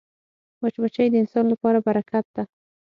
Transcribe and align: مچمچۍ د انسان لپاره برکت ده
مچمچۍ 0.61 1.07
د 1.11 1.15
انسان 1.23 1.45
لپاره 1.53 1.79
برکت 1.87 2.25
ده 2.35 2.43